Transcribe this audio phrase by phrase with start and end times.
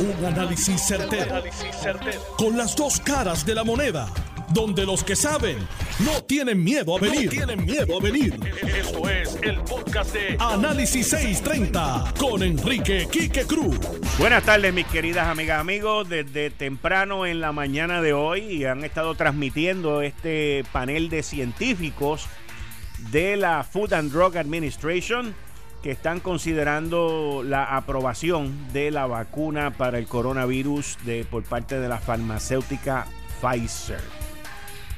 [0.00, 1.42] Un análisis certero,
[2.36, 4.08] Con las dos caras de la moneda.
[4.50, 5.58] Donde los que saben
[5.98, 7.28] no tienen miedo a venir.
[7.28, 8.38] tienen miedo a venir.
[8.62, 13.76] Esto es el podcast de Análisis 630 con Enrique Quique Cruz.
[14.18, 16.08] Buenas tardes, mis queridas amigas, amigos.
[16.08, 22.26] Desde temprano en la mañana de hoy han estado transmitiendo este panel de científicos
[23.10, 25.34] de la Food and Drug Administration
[25.90, 31.98] están considerando la aprobación de la vacuna para el coronavirus de, por parte de la
[31.98, 33.06] farmacéutica
[33.40, 34.00] Pfizer.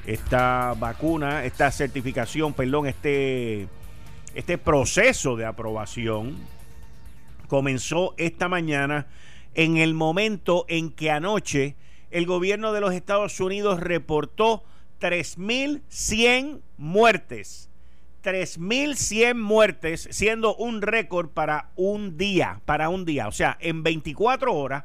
[0.05, 3.69] Esta vacuna, esta certificación, perdón, este,
[4.35, 6.37] este proceso de aprobación
[7.47, 9.07] comenzó esta mañana
[9.55, 11.77] en el momento en que anoche
[12.11, 14.65] el gobierno de los Estados Unidos reportó
[15.01, 17.70] 3.100 muertes
[18.23, 23.29] 3.100 muertes, siendo un récord para un día, para un día.
[23.29, 24.85] O sea, en 24 horas,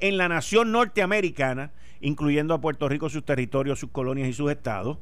[0.00, 4.98] en la nación norteamericana, incluyendo a Puerto Rico, sus territorios, sus colonias y sus estados,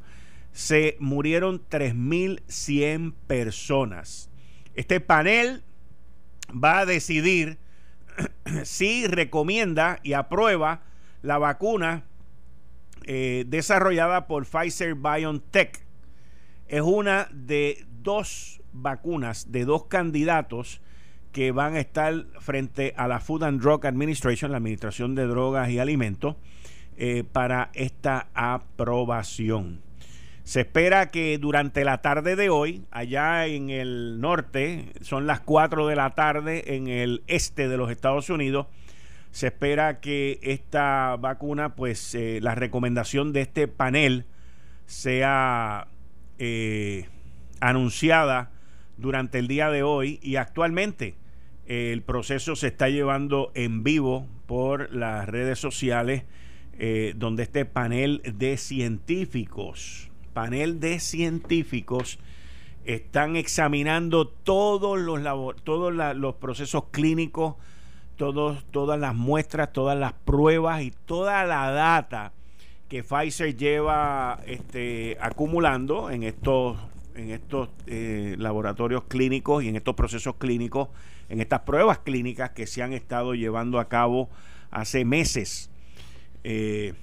[0.52, 4.30] se murieron 3.100 personas.
[4.74, 5.62] Este panel
[6.50, 7.58] va a decidir
[8.64, 10.82] si recomienda y aprueba
[11.22, 12.04] la vacuna
[13.04, 15.85] eh, desarrollada por Pfizer BioNTech
[16.68, 20.80] es una de dos vacunas, de dos candidatos
[21.32, 25.70] que van a estar frente a la Food and Drug Administration, la Administración de Drogas
[25.70, 26.36] y Alimentos,
[26.96, 29.82] eh, para esta aprobación.
[30.44, 35.88] Se espera que durante la tarde de hoy, allá en el norte, son las 4
[35.88, 38.68] de la tarde en el este de los Estados Unidos,
[39.32, 44.24] se espera que esta vacuna, pues eh, la recomendación de este panel
[44.86, 45.88] sea
[46.38, 47.08] eh,
[47.60, 48.50] anunciada
[48.96, 51.14] durante el día de hoy y actualmente
[51.66, 56.24] eh, el proceso se está llevando en vivo por las redes sociales
[56.78, 62.18] eh, donde este panel de científicos, panel de científicos,
[62.84, 67.56] están examinando todos los, todos los procesos clínicos,
[68.16, 72.32] todos, todas las muestras, todas las pruebas y toda la data
[72.88, 76.78] que Pfizer lleva este, acumulando en estos,
[77.14, 80.88] en estos eh, laboratorios clínicos y en estos procesos clínicos,
[81.28, 84.28] en estas pruebas clínicas que se han estado llevando a cabo
[84.70, 85.70] hace meses.
[86.44, 86.94] Eh,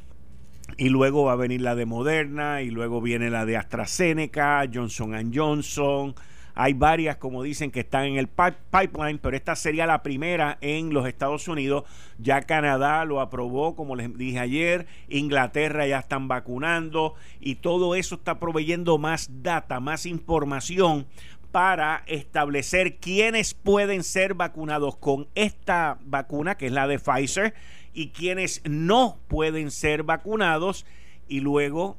[0.78, 5.32] y luego va a venir la de Moderna, y luego viene la de AstraZeneca, Johnson
[5.34, 6.16] Johnson,
[6.56, 10.94] hay varias, como dicen, que están en el pipeline, pero esta sería la primera en
[10.94, 11.84] los Estados Unidos.
[12.20, 14.86] Ya Canadá lo aprobó, como les dije ayer.
[15.10, 21.08] Inglaterra ya están vacunando y todo eso está proveyendo más data, más información
[21.52, 27.54] para establecer quiénes pueden ser vacunados con esta vacuna, que es la de Pfizer,
[27.94, 30.86] y quiénes no pueden ser vacunados.
[31.28, 31.98] Y luego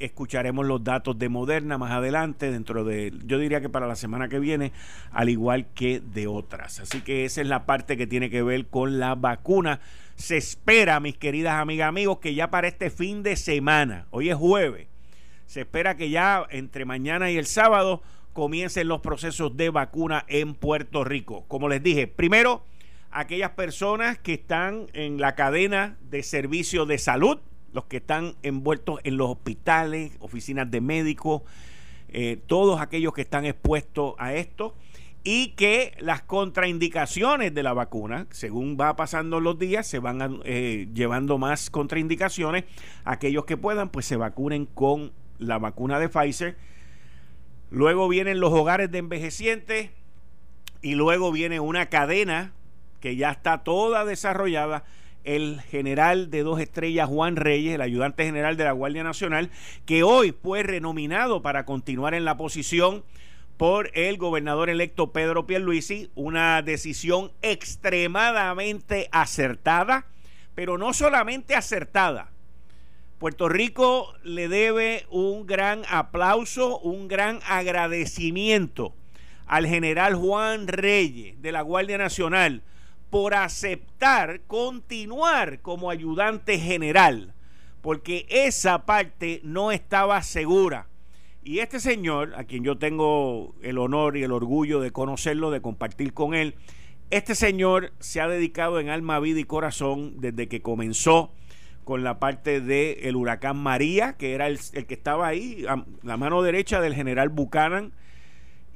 [0.00, 4.28] escucharemos los datos de Moderna más adelante, dentro de, yo diría que para la semana
[4.28, 4.72] que viene,
[5.12, 6.80] al igual que de otras.
[6.80, 9.80] Así que esa es la parte que tiene que ver con la vacuna.
[10.16, 14.36] Se espera, mis queridas amigas, amigos, que ya para este fin de semana, hoy es
[14.36, 14.88] jueves,
[15.46, 20.54] se espera que ya entre mañana y el sábado comiencen los procesos de vacuna en
[20.54, 21.44] Puerto Rico.
[21.48, 22.64] Como les dije, primero,
[23.10, 27.38] aquellas personas que están en la cadena de servicio de salud,
[27.72, 31.42] los que están envueltos en los hospitales, oficinas de médicos,
[32.08, 34.74] eh, todos aquellos que están expuestos a esto
[35.22, 40.88] y que las contraindicaciones de la vacuna, según va pasando los días, se van eh,
[40.94, 42.64] llevando más contraindicaciones.
[43.04, 46.56] Aquellos que puedan, pues se vacunen con la vacuna de Pfizer.
[47.70, 49.90] Luego vienen los hogares de envejecientes
[50.82, 52.52] y luego viene una cadena
[53.00, 54.84] que ya está toda desarrollada
[55.24, 59.50] el general de dos estrellas Juan Reyes, el ayudante general de la Guardia Nacional,
[59.86, 63.04] que hoy fue renominado para continuar en la posición
[63.56, 70.06] por el gobernador electo Pedro Pierluisi, una decisión extremadamente acertada,
[70.54, 72.30] pero no solamente acertada.
[73.18, 78.94] Puerto Rico le debe un gran aplauso, un gran agradecimiento
[79.46, 82.62] al general Juan Reyes de la Guardia Nacional
[83.10, 87.34] por aceptar continuar como ayudante general,
[87.82, 90.86] porque esa parte no estaba segura.
[91.42, 95.60] Y este señor, a quien yo tengo el honor y el orgullo de conocerlo, de
[95.60, 96.54] compartir con él,
[97.10, 101.32] este señor se ha dedicado en alma, vida y corazón desde que comenzó
[101.82, 105.84] con la parte del el huracán María, que era el, el, que estaba ahí, a
[106.02, 107.92] la mano derecha del general Buchanan,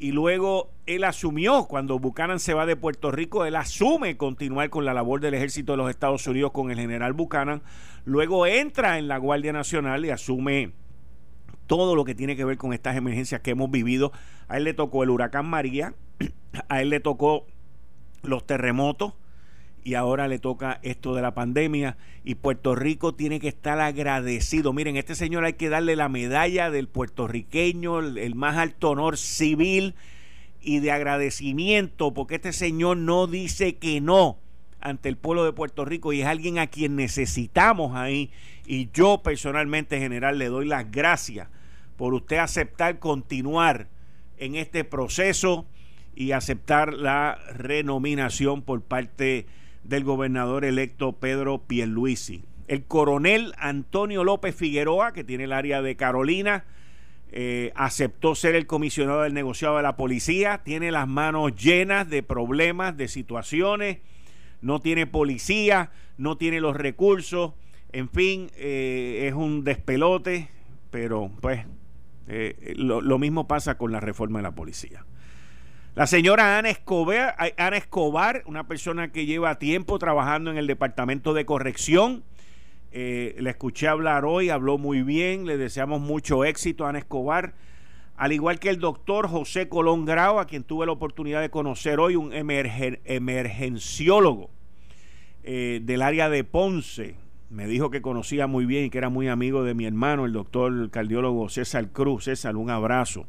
[0.05, 4.85] y luego él asumió, cuando Buchanan se va de Puerto Rico, él asume continuar con
[4.85, 7.63] la labor del ejército de los Estados Unidos con el general Buchanan,
[8.05, 10.73] luego entra en la Guardia Nacional y asume
[11.67, 14.13] todo lo que tiene que ver con estas emergencias que hemos vivido.
[14.47, 15.95] A él le tocó el huracán María,
[16.69, 17.47] a él le tocó
[18.23, 19.15] los terremotos
[19.85, 24.73] y ahora le toca esto de la pandemia y Puerto Rico tiene que estar agradecido.
[24.73, 29.95] Miren, este señor hay que darle la medalla del puertorriqueño, el, más alto honor civil
[30.63, 34.39] y de agradecimiento porque este señor no dice que no
[34.81, 38.31] ante el pueblo de Puerto Rico y es alguien a quien necesitamos ahí
[38.67, 41.49] y yo personalmente general le doy las gracias
[41.99, 43.89] por usted aceptar continuar
[44.39, 45.67] en este proceso
[46.15, 49.47] y aceptar la renominación por parte
[49.85, 52.45] del gobernador electo Pedro Pierluisi.
[52.67, 56.65] El coronel Antonio López Figueroa, que tiene el área de Carolina,
[57.31, 62.23] eh, aceptó ser el comisionado del negociado de la policía, tiene las manos llenas de
[62.23, 63.99] problemas, de situaciones,
[64.63, 67.53] no tiene policía, no tiene los recursos,
[67.93, 70.49] en fin, eh, es un despelote,
[70.91, 71.67] pero pues
[72.29, 75.05] eh, lo, mismo pasa con la reforma de la policía.
[75.97, 76.71] La señora Ana
[77.77, 82.25] Escobar, una persona que lleva tiempo trabajando en el departamento de corrección,
[82.91, 87.55] eh, la escuché hablar hoy, habló muy bien, le deseamos mucho éxito a Ana Escobar,
[88.17, 92.01] al igual que el doctor José Colón Grau, a quien tuve la oportunidad de conocer
[92.01, 94.51] hoy, un emergenciólogo
[95.45, 97.15] del área de Ponce,
[97.51, 100.33] me dijo que conocía muy bien y que era muy amigo de mi hermano, el
[100.33, 102.25] doctor cardiólogo César Cruz.
[102.25, 103.29] César, un abrazo.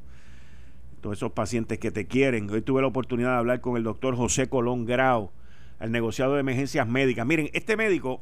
[1.11, 2.49] Esos pacientes que te quieren.
[2.49, 5.31] Hoy tuve la oportunidad de hablar con el doctor José Colón Grau,
[5.79, 7.25] el negociado de emergencias médicas.
[7.25, 8.21] Miren, este médico,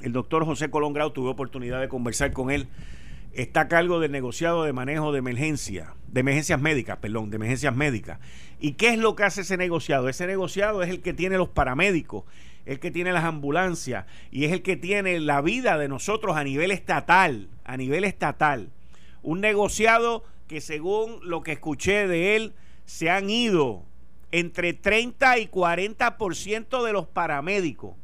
[0.00, 2.68] el doctor José Colón Grau, tuve oportunidad de conversar con él.
[3.32, 7.76] Está a cargo del negociado de manejo de emergencia, de emergencias médicas, perdón, de emergencias
[7.76, 8.18] médicas.
[8.58, 10.08] ¿Y qué es lo que hace ese negociado?
[10.08, 12.24] Ese negociado es el que tiene los paramédicos
[12.66, 16.44] el que tiene las ambulancias y es el que tiene la vida de nosotros a
[16.44, 18.70] nivel estatal, a nivel estatal.
[19.22, 22.54] Un negociado que según lo que escuché de él,
[22.84, 23.84] se han ido
[24.32, 27.94] entre 30 y 40% de los paramédicos,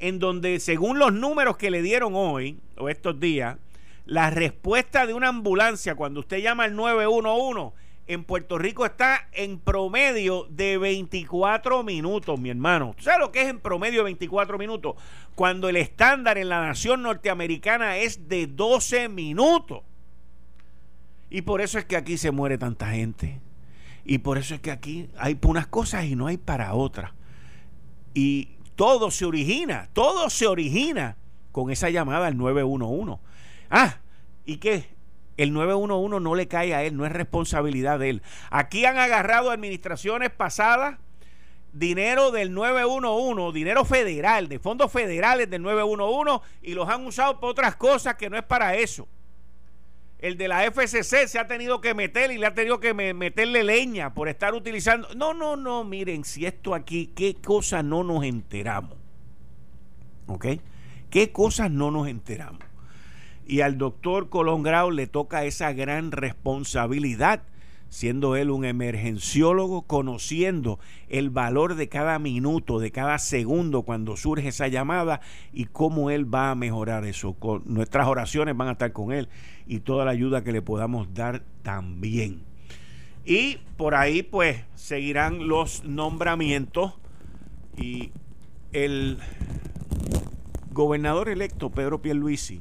[0.00, 3.58] en donde según los números que le dieron hoy o estos días,
[4.04, 7.76] la respuesta de una ambulancia cuando usted llama al 911
[8.08, 12.96] en Puerto Rico está en promedio de 24 minutos, mi hermano.
[12.98, 14.96] ¿Sabes lo que es en promedio de 24 minutos?
[15.36, 19.82] Cuando el estándar en la nación norteamericana es de 12 minutos.
[21.30, 23.40] Y por eso es que aquí se muere tanta gente.
[24.04, 27.12] Y por eso es que aquí hay unas cosas y no hay para otras.
[28.14, 31.16] Y todo se origina, todo se origina
[31.52, 33.20] con esa llamada al 911.
[33.70, 33.98] Ah,
[34.44, 34.94] ¿y qué?
[35.36, 38.22] El 911 no le cae a él, no es responsabilidad de él.
[38.50, 40.98] Aquí han agarrado administraciones pasadas
[41.72, 47.50] dinero del 911, dinero federal, de fondos federales del 911 y los han usado para
[47.50, 49.06] otras cosas que no es para eso.
[50.26, 53.62] El de la FCC se ha tenido que meter y le ha tenido que meterle
[53.62, 55.06] leña por estar utilizando.
[55.14, 58.98] No, no, no, miren, si esto aquí, qué cosas no nos enteramos.
[60.26, 60.46] ¿Ok?
[61.10, 62.64] ¿Qué cosas no nos enteramos?
[63.46, 67.44] Y al doctor Colón Grau le toca esa gran responsabilidad,
[67.88, 70.78] siendo él un emergenciólogo, conociendo
[71.08, 75.20] el valor de cada minuto, de cada segundo cuando surge esa llamada
[75.52, 77.36] y cómo él va a mejorar eso.
[77.64, 79.28] nuestras oraciones van a estar con él
[79.66, 82.42] y toda la ayuda que le podamos dar también.
[83.24, 86.94] Y por ahí pues seguirán los nombramientos
[87.76, 88.12] y
[88.72, 89.18] el
[90.72, 92.60] gobernador electo Pedro Pierluisi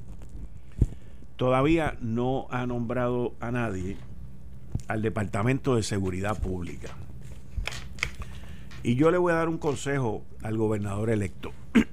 [1.36, 3.98] todavía no ha nombrado a nadie
[4.88, 6.90] al Departamento de Seguridad Pública.
[8.84, 11.52] Y yo le voy a dar un consejo al gobernador electo.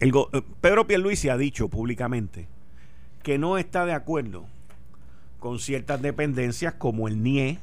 [0.00, 2.48] El eh, Pedro Pierluisi ha dicho públicamente
[3.22, 4.46] que no está de acuerdo
[5.38, 7.58] con ciertas dependencias como el NIE,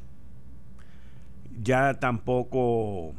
[1.61, 3.13] ya tampoco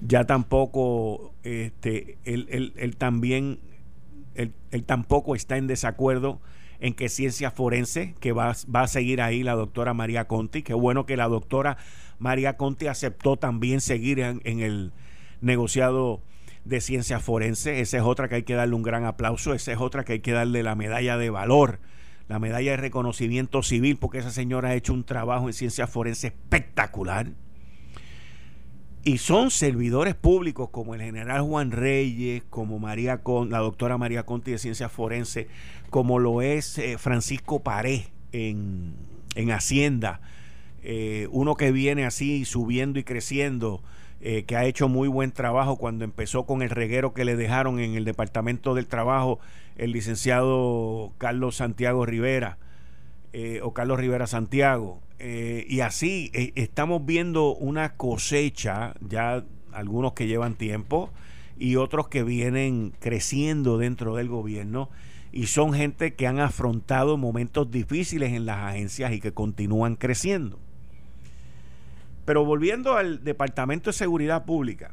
[0.00, 3.60] ya tampoco este él, él también
[4.34, 6.40] él, tampoco está en desacuerdo
[6.82, 10.64] en que ciencia forense, que va, va, a seguir ahí la doctora María Conti.
[10.64, 11.78] Qué bueno que la doctora
[12.18, 14.90] María Conti aceptó también seguir en, el
[15.40, 16.20] negociado
[16.64, 17.80] de ciencia forense.
[17.80, 19.54] Esa es otra que hay que darle un gran aplauso.
[19.54, 21.78] Esa es otra que hay que darle la medalla de valor,
[22.26, 26.26] la medalla de reconocimiento civil, porque esa señora ha hecho un trabajo en ciencia forense
[26.26, 27.28] espectacular
[29.04, 34.24] y son servidores públicos como el general Juan Reyes, como María Con, la doctora María
[34.24, 35.48] Conti de Ciencias Forenses,
[35.90, 38.94] como lo es eh, Francisco Paré en,
[39.34, 40.20] en Hacienda,
[40.84, 43.82] eh, uno que viene así subiendo y creciendo,
[44.20, 47.80] eh, que ha hecho muy buen trabajo cuando empezó con el reguero que le dejaron
[47.80, 49.40] en el Departamento del Trabajo
[49.76, 52.58] el licenciado Carlos Santiago Rivera
[53.62, 55.00] o Carlos Rivera Santiago.
[55.22, 61.10] Y así estamos viendo una cosecha, ya algunos que llevan tiempo
[61.56, 64.90] y otros que vienen creciendo dentro del gobierno
[65.30, 70.58] y son gente que han afrontado momentos difíciles en las agencias y que continúan creciendo.
[72.24, 74.92] Pero volviendo al Departamento de Seguridad Pública,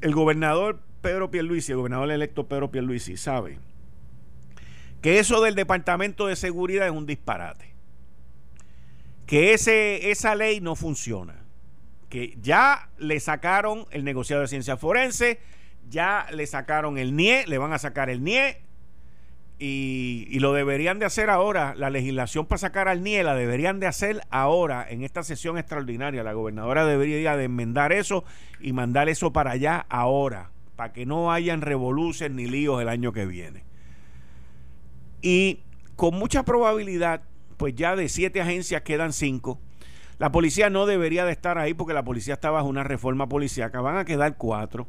[0.00, 3.58] el gobernador Pedro Pierluisi, el gobernador electo Pedro Pierluisi, sabe
[5.00, 7.75] que eso del Departamento de Seguridad es un disparate.
[9.26, 11.44] Que ese, esa ley no funciona.
[12.08, 15.40] Que ya le sacaron el negociado de ciencia forense,
[15.88, 18.62] ya le sacaron el NIE, le van a sacar el NIE,
[19.58, 23.86] y, lo deberían de hacer ahora, la legislación para sacar al NIE la deberían de
[23.86, 26.22] hacer ahora en esta sesión extraordinaria.
[26.22, 28.24] La gobernadora debería de enmendar eso
[28.60, 33.12] y mandar eso para allá ahora, para que no hayan revoluciones ni líos el año
[33.12, 33.64] que viene.
[35.22, 35.60] Y
[35.96, 37.22] con mucha probabilidad,
[37.56, 39.60] pues ya de siete agencias quedan cinco.
[40.18, 43.80] La policía no debería de estar ahí porque la policía está bajo una reforma policíaca.
[43.80, 44.88] Van a quedar cuatro.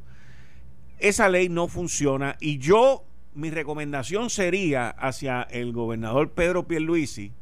[0.99, 7.33] Esa ley no funciona y yo mi recomendación sería hacia el gobernador Pedro Pierluisi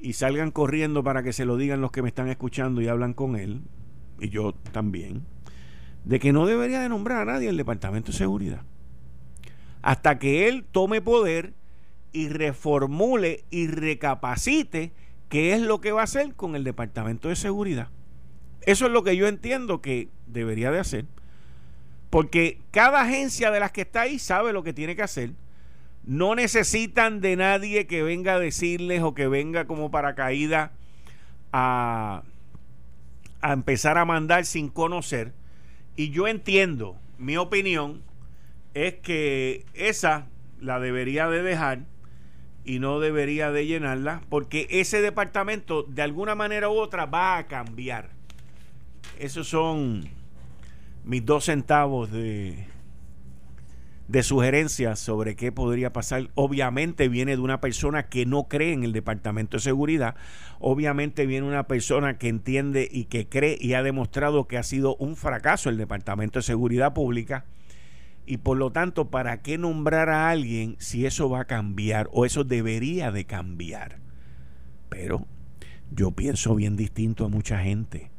[0.00, 3.14] y salgan corriendo para que se lo digan los que me están escuchando y hablan
[3.14, 3.62] con él,
[4.20, 5.24] y yo también,
[6.04, 8.62] de que no debería de nombrar a nadie el Departamento de Seguridad.
[9.80, 11.54] Hasta que él tome poder
[12.14, 14.92] y reformule y recapacite
[15.28, 17.88] qué es lo que va a hacer con el Departamento de Seguridad.
[18.62, 21.06] Eso es lo que yo entiendo que debería de hacer.
[22.10, 25.32] Porque cada agencia de las que está ahí sabe lo que tiene que hacer.
[26.04, 30.70] No necesitan de nadie que venga a decirles o que venga como paracaída
[31.52, 32.22] a,
[33.40, 35.32] a empezar a mandar sin conocer.
[35.96, 38.02] Y yo entiendo, mi opinión
[38.74, 40.28] es que esa
[40.60, 41.80] la debería de dejar
[42.64, 47.46] y no debería de llenarla porque ese departamento de alguna manera u otra va a
[47.46, 48.10] cambiar.
[49.18, 50.08] Esos son
[51.04, 52.66] mis dos centavos de,
[54.22, 56.30] sugerencias sobre qué podría pasar.
[56.34, 60.16] Obviamente viene de una persona que no cree en el Departamento de Seguridad.
[60.58, 64.96] Obviamente viene una persona que entiende y que cree y ha demostrado que ha sido
[64.96, 67.44] un fracaso el Departamento de Seguridad Pública.
[68.26, 72.24] Y por lo tanto, ¿para qué nombrar a alguien si eso va a cambiar o
[72.24, 73.98] eso debería de cambiar?
[74.88, 75.26] Pero
[75.90, 78.10] yo pienso bien distinto a mucha gente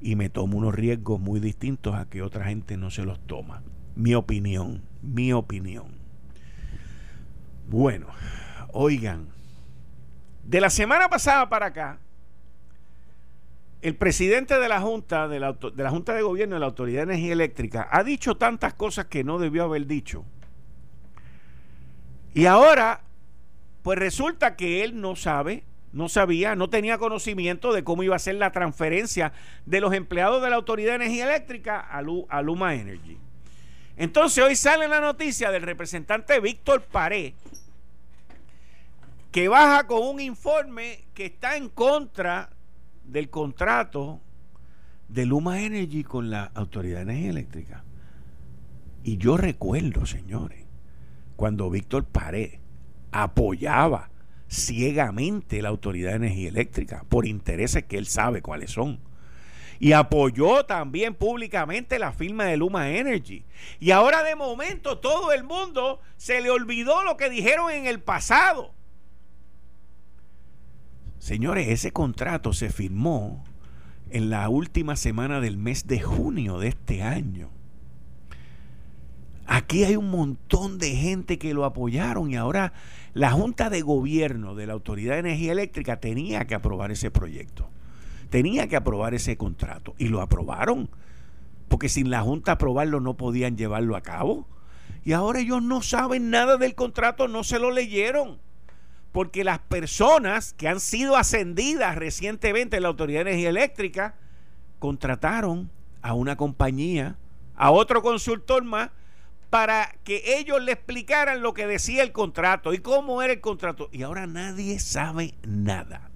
[0.00, 3.62] y me tomo unos riesgos muy distintos a que otra gente no se los toma.
[3.94, 5.86] Mi opinión, mi opinión.
[7.68, 8.08] Bueno,
[8.72, 9.28] oigan,
[10.44, 11.98] de la semana pasada para acá,
[13.86, 15.54] el presidente de la Junta, de la,
[15.90, 19.38] Junta de Gobierno de la Autoridad de Energía Eléctrica, ha dicho tantas cosas que no
[19.38, 20.24] debió haber dicho.
[22.34, 23.02] Y ahora,
[23.82, 25.62] pues resulta que él no sabe
[25.92, 29.32] no sabía, no tenía conocimiento de cómo iba a ser la transferencia
[29.64, 32.02] de los empleados de la Autoridad de Energía Eléctrica a,
[32.42, 33.16] Luma Energy.
[33.96, 37.34] Entonces hoy sale la noticia del representante Víctor Paré,
[39.30, 42.50] que baja con un informe que está en contra
[43.06, 44.20] del contrato
[45.08, 47.84] de Luma Energy con la Autoridad de Energía Eléctrica.
[49.02, 50.64] Y yo recuerdo, señores,
[51.36, 52.60] cuando Víctor Paré
[53.12, 54.10] apoyaba
[54.48, 59.00] ciegamente la Autoridad de Energía Eléctrica por intereses que él sabe cuáles son.
[59.78, 63.44] Y apoyó también públicamente la firma de Luma Energy.
[63.78, 68.00] Y ahora de momento todo el mundo se le olvidó lo que dijeron en el
[68.00, 68.75] pasado.
[71.26, 73.42] Señores, ese contrato se firmó
[74.10, 77.50] en la última semana del mes de junio de este año.
[79.44, 82.74] Aquí hay un montón de gente que lo apoyaron y ahora
[83.12, 87.70] la Junta de Gobierno de la Autoridad de Energía Eléctrica tenía que aprobar ese proyecto,
[88.30, 90.90] tenía que aprobar ese contrato y lo aprobaron,
[91.66, 94.46] porque sin la Junta aprobarlo no podían llevarlo a cabo.
[95.04, 98.38] Y ahora ellos no saben nada del contrato, no se lo leyeron,
[99.16, 104.14] porque las personas que han sido ascendidas recientemente en la Autoridad de Energía Eléctrica
[104.78, 105.70] contrataron
[106.02, 107.16] a una compañía,
[107.54, 108.90] a otro consultor más,
[109.48, 113.88] para que ellos le explicaran lo que decía el contrato y cómo era el contrato.
[113.90, 116.10] Y ahora nadie sabe nada.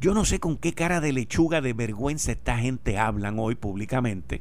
[0.00, 4.40] Yo no sé con qué cara de lechuga de vergüenza esta gente hablan hoy públicamente.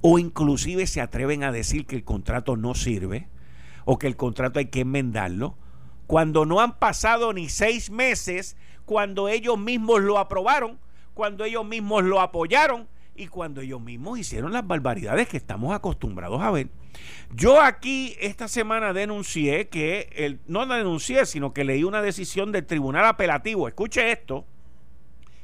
[0.00, 3.28] O inclusive se atreven a decir que el contrato no sirve
[3.84, 5.58] o que el contrato hay que enmendarlo
[6.08, 10.78] cuando no han pasado ni seis meses, cuando ellos mismos lo aprobaron,
[11.12, 16.40] cuando ellos mismos lo apoyaron y cuando ellos mismos hicieron las barbaridades que estamos acostumbrados
[16.40, 16.68] a ver.
[17.34, 22.64] Yo aquí esta semana denuncié que, el, no denuncié, sino que leí una decisión del
[22.64, 23.68] Tribunal Apelativo.
[23.68, 24.46] Escuche esto,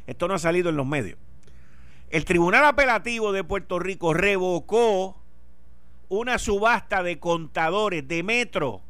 [0.06, 1.18] esto no ha salido en los medios.
[2.08, 5.20] El Tribunal Apelativo de Puerto Rico revocó
[6.08, 8.80] una subasta de contadores de metro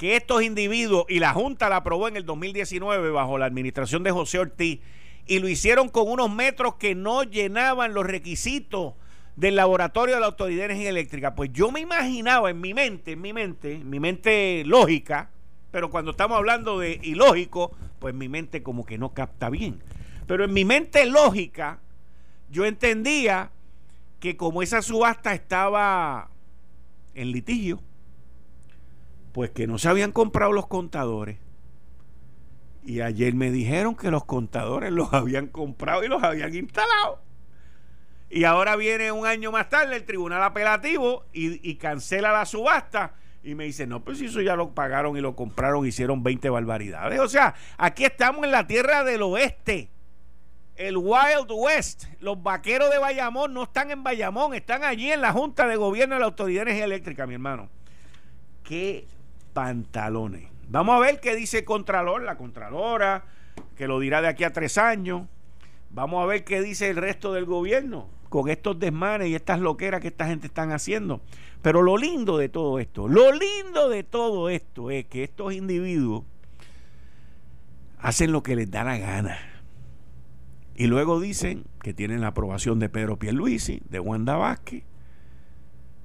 [0.00, 4.10] que estos individuos, y la Junta la aprobó en el 2019 bajo la administración de
[4.10, 4.80] José Ortiz,
[5.26, 8.94] y lo hicieron con unos metros que no llenaban los requisitos
[9.36, 11.34] del laboratorio de la Autoridad de Energía Eléctrica.
[11.34, 15.28] Pues yo me imaginaba en mi mente, en mi mente, en mi mente lógica,
[15.70, 19.82] pero cuando estamos hablando de ilógico, pues mi mente como que no capta bien.
[20.26, 21.78] Pero en mi mente lógica,
[22.50, 23.50] yo entendía
[24.18, 26.30] que como esa subasta estaba
[27.14, 27.82] en litigio,
[29.32, 31.38] pues que no se habían comprado los contadores.
[32.84, 37.20] Y ayer me dijeron que los contadores los habían comprado y los habían instalado.
[38.30, 43.14] Y ahora viene un año más tarde el tribunal apelativo y, cancela la subasta.
[43.42, 46.48] Y me dice, no, pues si eso ya lo pagaron y lo compraron, hicieron 20
[46.50, 47.18] barbaridades.
[47.18, 49.90] O sea, aquí estamos en la tierra del oeste.
[50.76, 52.04] El Wild West.
[52.20, 56.14] Los vaqueros de Bayamón no están en Bayamón, están allí en la Junta de Gobierno
[56.14, 57.68] de la Autoridad de Energía Eléctrica, mi hermano.
[58.62, 59.06] Qué
[59.52, 60.48] pantalones.
[60.68, 63.24] Vamos a ver qué dice Contralor, la Contralora,
[63.76, 65.22] que lo dirá de aquí a tres años.
[65.90, 70.00] Vamos a ver qué dice el resto del gobierno con estos desmanes y estas loqueras
[70.00, 71.20] que esta gente están haciendo.
[71.62, 76.24] Pero lo lindo de todo esto, lo lindo de todo esto es que estos individuos
[77.98, 79.38] hacen lo que les da la gana.
[80.76, 84.84] Y luego dicen que tienen la aprobación de Pedro Pierluisi, de Wanda Vázquez,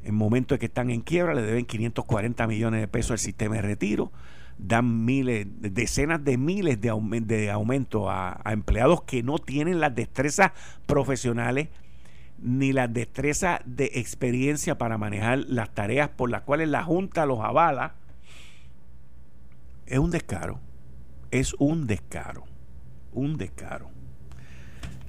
[0.06, 3.56] en momentos en que están en quiebra, le deben 540 millones de pesos al sistema
[3.56, 4.12] de retiro,
[4.58, 9.94] dan miles, decenas de miles de, de aumento a, a, empleados que no tienen las
[9.96, 10.52] destrezas
[10.86, 11.70] profesionales
[12.38, 17.40] ni las destrezas de experiencia para manejar las tareas por las cuales la Junta los
[17.40, 17.96] avala.
[19.86, 20.60] Es un descaro,
[21.32, 22.46] es un descaro,
[23.14, 23.90] un descaro.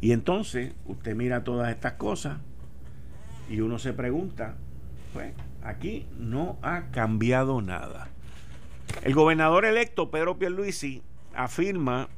[0.00, 2.38] Y entonces usted mira todas estas cosas
[3.48, 4.56] y uno se pregunta,
[5.12, 8.08] pues, aquí no ha cambiado nada.
[9.02, 11.02] El gobernador electo, Pedro Pierluisi,
[11.34, 12.08] afirma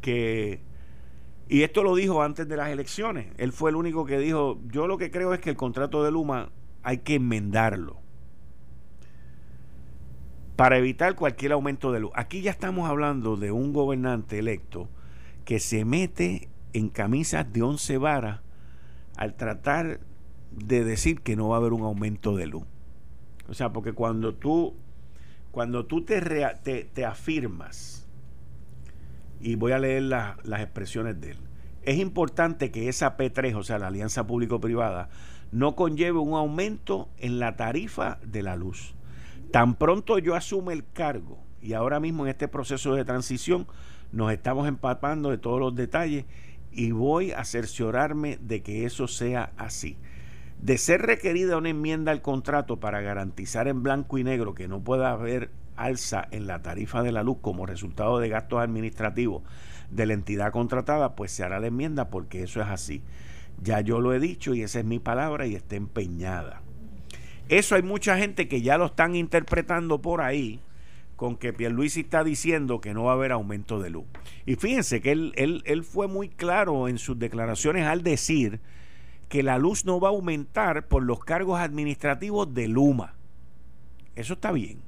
[0.00, 0.60] que,
[1.48, 4.86] y esto lo dijo antes de las elecciones, él fue el único que dijo, yo
[4.86, 6.50] lo que creo es que el contrato de Luma
[6.82, 7.96] hay que enmendarlo
[10.58, 12.10] para evitar cualquier aumento de luz.
[12.16, 14.88] Aquí ya estamos hablando de un gobernante electo
[15.44, 18.40] que se mete en camisas de once varas
[19.16, 20.00] al tratar
[20.50, 22.64] de decir que no va a haber un aumento de luz.
[23.48, 24.74] O sea, porque cuando tú,
[25.50, 26.20] cuando tú te,
[26.92, 28.06] te, afirmas,
[29.40, 31.38] y voy a leer las expresiones de él,
[31.82, 35.08] es importante que esa P3, o sea, la alianza público-privada,
[35.52, 38.94] no conlleve un aumento en la tarifa de la luz.
[39.50, 43.66] Tan pronto yo asume el cargo, y ahora mismo en este proceso de transición
[44.12, 46.26] nos estamos empapando de todos los detalles
[46.70, 49.96] y voy a cerciorarme de que eso sea así
[50.60, 54.80] de ser requerida una enmienda al contrato para garantizar en blanco y negro que no
[54.80, 59.42] pueda haber alza en la tarifa de la luz como resultado de gastos administrativos
[59.90, 63.02] de la entidad contratada, pues se hará la enmienda porque eso es así.
[63.62, 66.62] Ya yo lo he dicho y esa es mi palabra y está empeñada.
[67.48, 70.60] Eso hay mucha gente que ya lo están interpretando por ahí
[71.16, 74.04] con que Pierluisi está diciendo que no va a haber aumento de luz.
[74.46, 78.60] Y fíjense que él, él, él fue muy claro en sus declaraciones al decir
[79.28, 83.14] que la luz no va a aumentar por los cargos administrativos de Luma.
[84.16, 84.80] Eso está bien.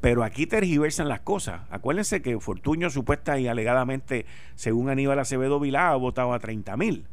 [0.00, 1.62] Pero aquí tergiversan las cosas.
[1.70, 7.06] Acuérdense que Fortuño supuesta y alegadamente, según Aníbal Acevedo Vilá, ha votado a 30 mil.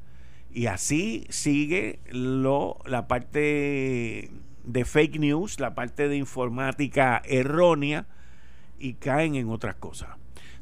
[0.54, 4.30] Y así sigue lo, la parte
[4.66, 8.06] de fake news, la parte de informática errónea
[8.78, 10.10] y caen en otras cosas.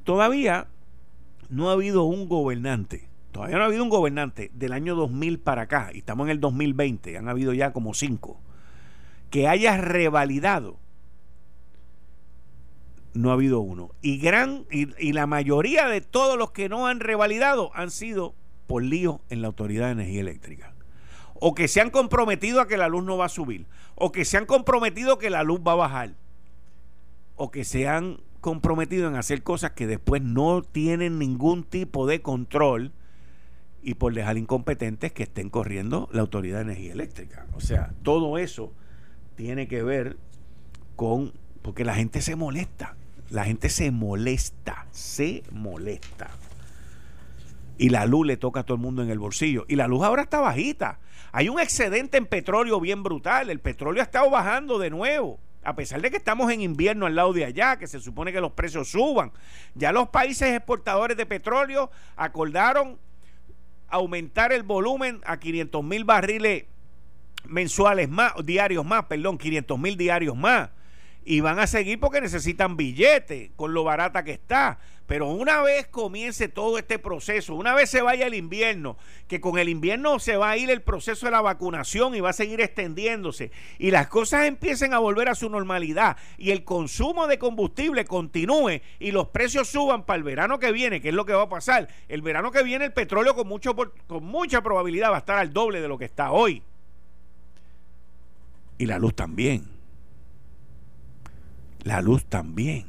[0.03, 0.67] Todavía
[1.49, 5.63] no ha habido un gobernante Todavía no ha habido un gobernante del año 2000 para
[5.63, 8.39] acá, y estamos en el 2020, han habido ya como cinco,
[9.29, 10.77] que haya revalidado.
[13.13, 13.91] No ha habido uno.
[14.01, 18.35] Y, gran, y, la mayoría de todos los que no han revalidado han sido
[18.67, 20.73] por lío en la Autoridad de Energía Eléctrica.
[21.33, 23.65] O que se han comprometido a que la luz no va a subir.
[23.95, 26.13] O que se han comprometido que la luz va a bajar.
[27.35, 32.21] O que se han comprometido en hacer cosas que después no tienen ningún tipo de
[32.21, 32.93] control
[33.81, 37.47] y por dejar incompetentes que estén corriendo la Autoridad de Energía Eléctrica.
[37.53, 38.73] O sea, todo eso
[39.35, 40.17] tiene que ver
[40.95, 42.95] con Porque la gente se molesta.
[43.29, 44.87] La gente se molesta.
[44.91, 46.29] Se molesta.
[47.77, 49.65] Y la luz le toca a todo el mundo en el bolsillo.
[49.67, 50.99] Y la luz ahora está bajita.
[51.31, 53.49] Hay un excedente en petróleo bien brutal.
[53.49, 55.39] El petróleo ha estado bajando de nuevo.
[55.63, 58.41] A pesar de que estamos en invierno al lado de allá, que se supone que
[58.41, 59.31] los precios suban.
[59.75, 62.97] Ya los países exportadores de petróleo acordaron
[63.89, 66.65] aumentar el volumen a 500 mil barriles
[67.45, 70.69] mensuales más, diarios más, perdón, 500 mil diarios más.
[71.25, 74.79] Y van a seguir porque necesitan billetes con lo barata que está.
[75.09, 78.95] Pero una vez comience todo este proceso, una vez se vaya el invierno,
[79.27, 82.29] que con el invierno se va a ir el proceso de la vacunación y va
[82.29, 87.25] a seguir extendiéndose, y las cosas empiecen a volver a su normalidad y el consumo
[87.25, 91.25] de combustible continúe y los precios suban para el verano que viene, que es lo
[91.25, 91.87] que va a pasar.
[92.07, 95.51] El verano que viene el petróleo con, mucho, con mucha probabilidad va a estar al
[95.51, 96.61] doble de lo que está hoy.
[98.77, 99.78] Y la luz también.
[101.83, 102.85] La luz también.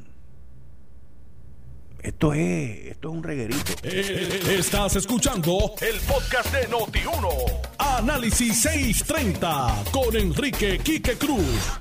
[2.01, 3.73] Esto es, esto es un reguerito.
[3.83, 7.61] Eh, estás escuchando el podcast de Noti1.
[7.77, 11.79] Análisis 630 con Enrique Quique Cruz.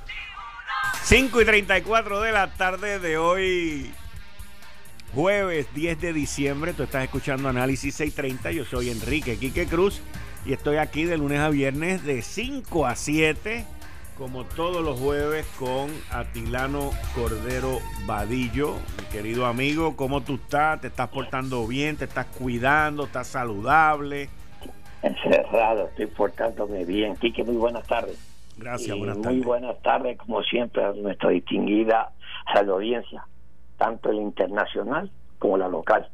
[1.04, 3.90] 5 y 34 de la tarde de hoy,
[5.14, 6.74] jueves 10 de diciembre.
[6.74, 8.52] Tú estás escuchando Análisis 630.
[8.52, 10.02] Yo soy Enrique Quique Cruz
[10.44, 13.64] y estoy aquí de lunes a viernes de 5 a 7
[14.20, 18.74] como todos los jueves, con Atilano Cordero Vadillo.
[18.98, 20.78] Mi querido amigo, ¿cómo tú estás?
[20.82, 21.96] ¿Te estás portando bien?
[21.96, 23.04] ¿Te estás cuidando?
[23.04, 24.28] ¿Estás saludable?
[25.02, 27.16] Encerrado, estoy portándome bien.
[27.16, 28.18] Quique, muy buenas tardes.
[28.58, 29.38] Gracias, buenas tardes.
[29.38, 32.12] Muy buenas tardes, como siempre, a nuestra distinguida
[32.54, 33.24] audiencia,
[33.78, 36.10] tanto la internacional como la local.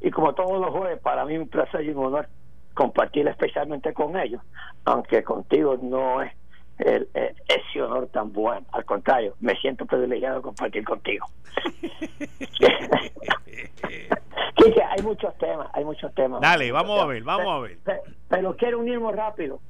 [0.00, 2.26] Y como todos los jueves, para mí un placer y un honor
[2.72, 4.40] compartir especialmente con ellos,
[4.86, 6.32] aunque contigo no es
[6.78, 8.66] el, ese honor tan bueno.
[8.72, 11.26] Al contrario, me siento privilegiado de compartir contigo.
[14.96, 16.40] hay muchos temas, hay muchos temas.
[16.40, 17.78] Dale, vamos a ver, vamos a ver.
[18.28, 19.60] Pero, quiero unirme rápido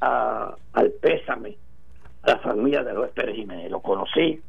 [0.00, 1.56] al pésame
[2.22, 3.70] a la familia de Luis Pérez Jiménez.
[3.70, 4.42] Lo conocí,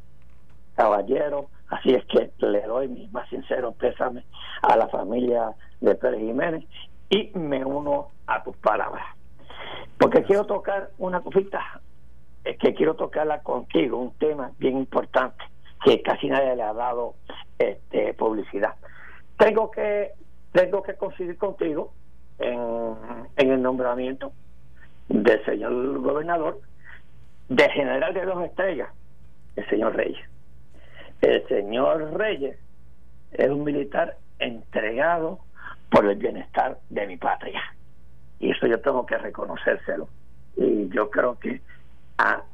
[0.74, 4.24] caballero, así es que le doy mi más sincero pésame
[4.62, 5.50] a la familia
[5.80, 6.64] de Pérez Jiménez
[7.10, 9.04] y me uno a tus palabras.
[9.98, 11.80] Porque quiero tocar una cosita
[12.44, 15.44] es que quiero tocarla contigo, un tema bien importante
[15.84, 17.14] que casi nadie le ha dado
[17.58, 18.74] este, publicidad.
[19.38, 20.12] Tengo que
[20.52, 21.92] tengo que coincidir contigo
[22.38, 23.04] en,
[23.36, 24.32] en el nombramiento
[25.08, 26.60] del señor gobernador
[27.48, 28.88] de general de dos estrellas,
[29.56, 30.24] el señor Reyes.
[31.20, 32.56] El señor Reyes
[33.32, 35.40] es un militar entregado
[35.90, 37.62] por el bienestar de mi patria.
[38.38, 40.08] Y eso yo tengo que reconocérselo.
[40.56, 41.60] Y yo creo que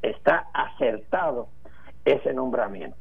[0.03, 1.49] está acertado
[2.05, 2.97] ese nombramiento.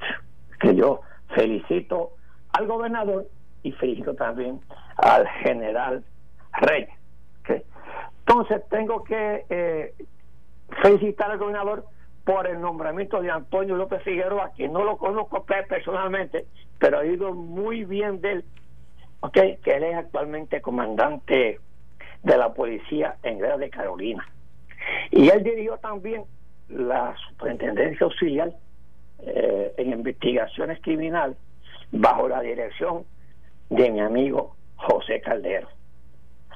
[0.59, 1.01] Que yo
[1.35, 2.11] felicito
[2.53, 3.27] al gobernador
[3.63, 4.59] y felicito también
[4.97, 6.03] al general
[6.53, 6.89] Reyes.
[8.29, 9.93] Entonces tengo que eh,
[10.83, 11.85] felicitar al gobernador
[12.23, 16.45] por el nombramiento de Antonio López Figueroa, que no lo conozco personalmente,
[16.77, 18.45] pero he ido muy bien de él,
[19.21, 21.59] okay, que él es actualmente comandante
[22.21, 24.27] de la policía en Guerra de Carolina.
[25.09, 26.23] Y él dirigió también
[26.69, 28.51] la superintendencia auxiliar
[29.19, 31.37] eh, en investigaciones criminales
[31.91, 33.03] bajo la dirección
[33.69, 35.67] de mi amigo José Caldero.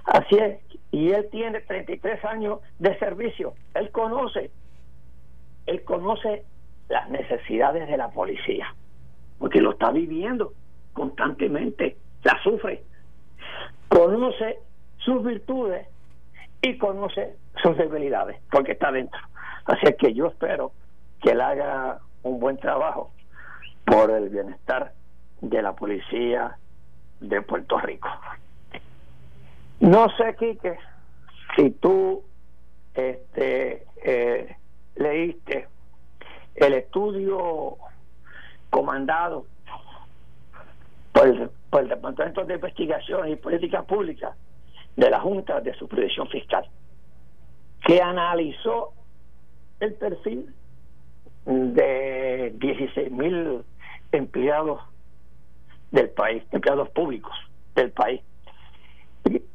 [0.06, 0.60] Así es,
[0.92, 4.52] y él tiene 33 años de servicio, él conoce,
[5.66, 6.44] él conoce
[6.90, 8.74] las necesidades de la policía,
[9.40, 10.54] porque lo está viviendo
[10.94, 12.84] constantemente, la sufre,
[13.88, 14.60] conoce
[14.98, 15.88] sus virtudes
[16.62, 19.20] y conoce sus debilidades, porque está dentro.
[19.66, 20.72] Así que yo espero
[21.22, 23.12] que él haga un buen trabajo
[23.86, 24.94] por el bienestar
[25.42, 26.58] de la policía
[27.20, 28.10] de Puerto Rico.
[29.80, 30.78] No sé, Quique,
[31.56, 32.24] si tú
[32.94, 34.56] este, eh,
[34.96, 35.68] leíste
[36.56, 37.78] el estudio
[38.70, 39.46] comandado
[41.12, 44.36] por el, por el Departamento de Investigación y Política Pública
[44.96, 46.68] de la Junta de Supervisión Fiscal,
[47.86, 48.94] que analizó
[49.84, 50.54] el perfil
[51.46, 53.64] de 16 mil
[54.12, 54.82] empleados
[55.92, 57.34] del país, empleados públicos
[57.76, 58.22] del país.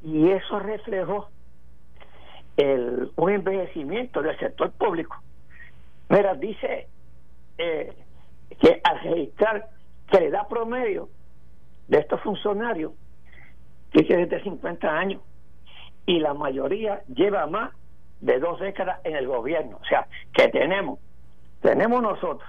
[0.02, 1.28] Y eso reflejó
[2.56, 5.16] el, un envejecimiento del sector público.
[6.08, 6.88] Mira, dice
[7.56, 7.92] eh,
[8.60, 9.68] que al registrar
[10.10, 11.08] que le da promedio
[11.88, 12.92] de estos funcionarios,
[13.92, 15.22] que es de 50 años,
[16.06, 17.72] y la mayoría lleva más
[18.20, 19.78] de dos décadas en el gobierno.
[19.80, 20.98] O sea, que tenemos,
[21.60, 22.48] tenemos nosotros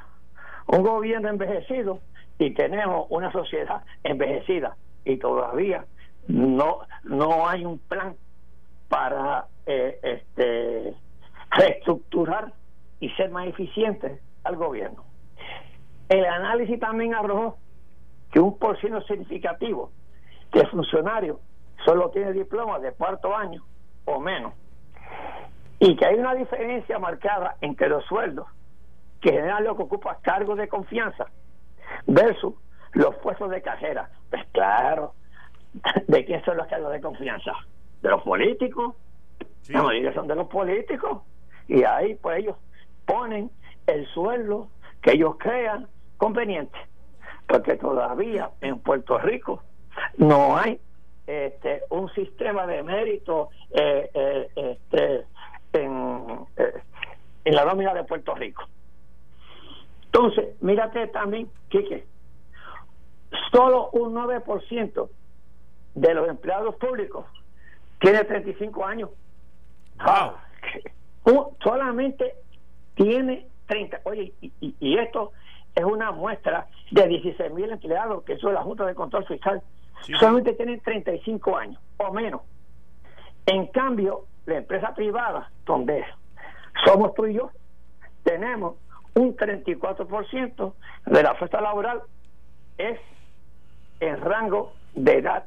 [0.68, 2.00] un gobierno envejecido
[2.38, 5.86] y tenemos una sociedad envejecida y todavía
[6.28, 8.16] no no hay un plan
[8.88, 10.94] para eh, este
[11.52, 12.54] reestructurar
[13.00, 15.04] y ser más eficiente al gobierno.
[16.10, 17.58] El análisis también arrojó
[18.32, 19.92] que un porcentaje significativo
[20.54, 21.38] de funcionarios
[21.86, 23.64] solo tiene diploma de cuarto año
[24.06, 24.54] o menos
[25.80, 28.48] y que hay una diferencia marcada entre los sueldos
[29.22, 31.26] que generan lo que ocupa cargos de confianza
[32.06, 32.54] versus
[32.94, 34.10] los puestos de cajera.
[34.30, 35.14] Pues claro,
[36.08, 37.54] ¿de quién son los cargos de confianza?
[38.02, 38.96] ¿De los políticos?
[39.70, 41.22] No, son de los políticos.
[41.68, 42.56] Y ahí pues ellos
[43.06, 43.52] ponen
[43.88, 44.70] el sueldo
[45.02, 45.88] que ellos crean
[46.18, 46.78] conveniente.
[47.48, 49.64] Porque todavía en Puerto Rico
[50.18, 50.80] no hay
[51.28, 55.26] este, un sistema de mérito eh, eh, este,
[55.74, 56.82] en, eh,
[57.46, 58.64] en la nómina de Puerto Rico.
[60.06, 62.06] Entonces, mírate también, Quique,
[63.52, 65.10] solo un 9%
[65.96, 67.26] de los empleados públicos
[68.00, 69.10] tiene 35 años.
[70.04, 71.44] Wow.
[71.62, 72.36] solamente
[72.96, 74.02] tiene 30.
[74.06, 75.34] Oye, y, esto
[75.76, 79.62] es una muestra de 16 mil empleados, que es la Junta de Control Fiscal.
[80.20, 82.42] Solamente tienen 35 años o menos.
[83.46, 86.04] En cambio, la empresa privada, donde
[86.86, 87.52] somos tú y yo,
[88.24, 88.76] tenemos
[89.16, 90.74] un 34%
[91.06, 92.02] de la fuerza laboral
[92.78, 93.00] es
[94.00, 95.46] en rango de edad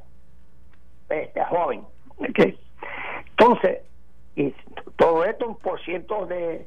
[1.08, 1.84] este, joven.
[2.18, 3.82] Entonces,
[4.36, 4.54] y
[4.96, 6.66] todo esto, un por ciento de,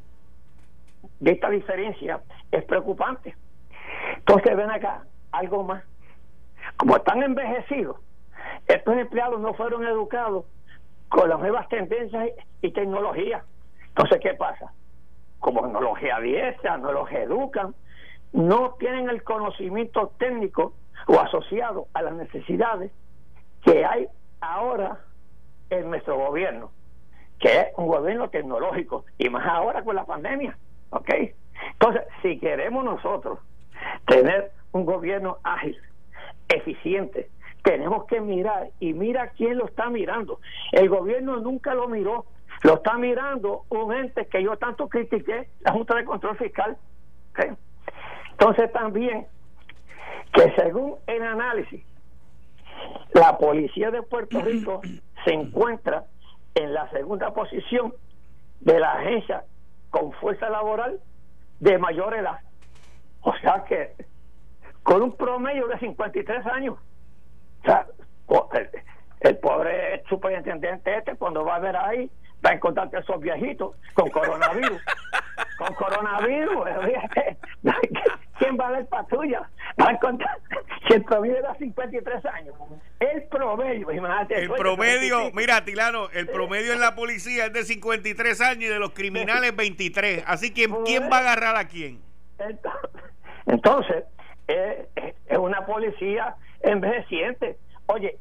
[1.19, 3.35] de esta diferencia es preocupante.
[4.17, 5.83] Entonces, ven acá, algo más.
[6.77, 7.97] Como están envejecidos,
[8.67, 10.45] estos empleados no fueron educados
[11.15, 13.41] con las nuevas tendencias y tecnologías.
[13.88, 14.73] Entonces, ¿qué pasa?
[15.39, 17.73] Como no los adiestran, no los educan,
[18.34, 20.73] no tienen el conocimiento técnico
[21.08, 22.91] o asociado a las necesidades
[23.63, 24.10] que hay
[24.41, 24.99] ahora
[25.69, 26.71] en nuestro gobierno,
[27.39, 30.58] que es un gobierno tecnológico, y más ahora con la pandemia.
[30.89, 31.12] ¿Ok?
[31.71, 33.39] Entonces, si queremos nosotros
[34.06, 35.80] tener un gobierno ágil,
[36.49, 37.30] eficiente,
[37.65, 40.39] tenemos que mirar y mira quién lo está mirando.
[40.71, 42.28] El gobierno nunca lo miró,
[42.62, 46.78] lo está mirando un ente que yo tanto critiqué, la Junta de Control Fiscal.
[48.32, 49.25] Entonces también
[50.32, 51.84] que según el análisis,
[53.13, 54.82] la policía de Puerto Rico
[55.25, 56.06] se encuentra
[56.54, 57.95] en la segunda posición
[58.60, 59.43] de la agencia
[59.89, 60.99] con fuerza laboral
[61.60, 62.41] de mayor edad.
[63.21, 63.95] O sea que
[64.84, 66.78] con un promedio de 53 años.
[67.65, 67.86] Sea,
[69.21, 72.10] el, pobre superintendente este cuando va a ver ahí
[72.45, 74.82] va a encontrar que esos viejitos con coronavirus.
[75.58, 76.67] con coronavirus,
[78.38, 79.49] ¿quién va a ver patrulla?
[79.82, 80.38] Va a encontrar
[80.88, 82.56] si el promedio era 53 años.
[82.99, 84.39] El promedio, imagínate.
[84.43, 88.80] El promedio, mira, Tilano, el promedio en la policía es de 53 años y de
[88.80, 90.23] los criminales 23.
[90.28, 92.01] Así que, ¿quién va a agarrar a quién?
[93.47, 94.04] Entonces,
[94.47, 94.88] es,
[95.27, 97.58] es una policía envejeciente.
[97.88, 98.17] Oye,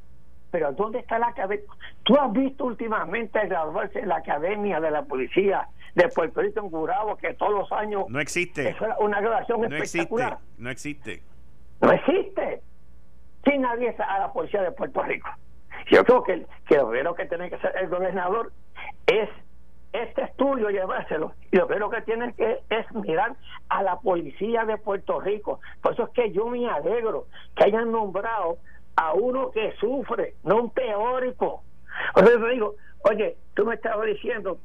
[0.51, 1.67] pero ¿dónde está la academia?
[2.05, 6.71] ¿Tú has visto últimamente graduarse en la academia de la policía de Puerto Rico en
[6.71, 8.05] Gurabo que todos los años...
[8.09, 8.69] No existe.
[8.69, 10.35] Es una graduación no espectacular.
[10.35, 11.23] Existe, no existe.
[11.81, 12.63] No existe.
[13.45, 15.29] Si nadie está a la policía de Puerto Rico.
[15.91, 18.53] Yo creo que, que lo primero que tiene que hacer el gobernador
[19.07, 19.29] es
[19.95, 23.37] este estudio llevárselo y lo primero que tiene que es mirar
[23.69, 25.61] a la policía de Puerto Rico.
[25.81, 28.59] Por eso es que yo me alegro que hayan nombrado
[28.97, 31.63] a uno que sufre, no un teórico.
[32.17, 32.75] O sea, yo digo,
[33.09, 34.59] oye, tú me estabas diciendo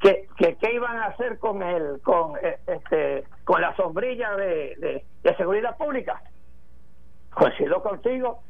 [0.00, 5.02] que, que qué iban a hacer con el con eh, este con la sombrilla de,
[5.22, 6.20] de, seguridad pública.
[7.32, 8.40] Coincido contigo.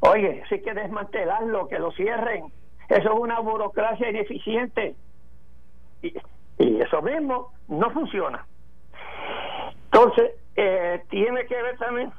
[0.00, 2.52] Oye, sí que desmantelarlo, que lo cierren.
[2.88, 4.96] Eso es una burocracia ineficiente.
[6.04, 8.46] Y, eso mismo no funciona.
[9.86, 12.12] Entonces, eh, tiene que ver también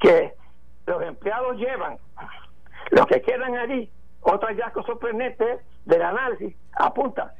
[0.00, 0.32] que
[0.86, 1.98] los empleados llevan,
[2.90, 3.90] los que quedan allí,
[4.22, 7.34] otro hallazgo sorprendente del análisis apunta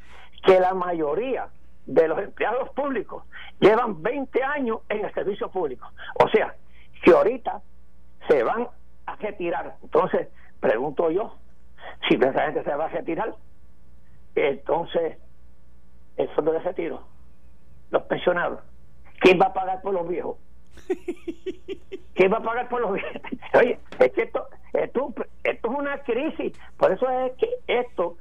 [0.45, 1.49] que la mayoría
[1.87, 3.25] de los empleados públicos
[3.61, 5.89] llevan 20 años en el servicio público.
[6.23, 6.55] O sea,
[7.03, 7.63] que ahorita
[8.29, 8.69] se van
[9.07, 9.77] a retirar.
[9.83, 10.29] Entonces,
[10.61, 11.37] pregunto yo,
[12.09, 13.35] si esa gente se va a retirar,
[14.37, 15.19] entonces,
[16.17, 17.03] el fondo de retiro,
[17.91, 18.61] los pensionados,
[19.21, 20.37] ¿quién va a pagar por los viejos?
[22.15, 23.41] ¿Quién va a pagar por los billetes?
[23.55, 26.53] Oye, es que esto, esto, esto es una crisis.
[26.79, 28.17] Por eso es que esto,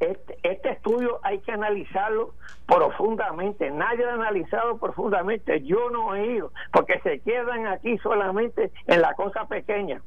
[0.00, 2.34] este, este estudio hay que analizarlo
[2.66, 3.70] profundamente.
[3.70, 5.62] Nadie lo ha analizado profundamente.
[5.62, 10.02] Yo no he ido, porque se quedan aquí solamente en la cosa pequeña.